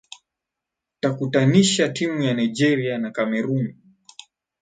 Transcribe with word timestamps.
takutanisha 0.99 1.89
timu 1.89 2.21
ya 2.21 2.33
nigeria 2.33 2.97
na 2.97 3.11
cameroon 3.11 3.73